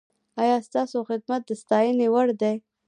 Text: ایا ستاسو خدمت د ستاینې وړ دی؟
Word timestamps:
ایا 0.41 0.55
ستاسو 0.67 0.97
خدمت 1.09 1.41
د 1.47 1.51
ستاینې 1.61 2.07
وړ 2.13 2.27
دی؟ 2.41 2.55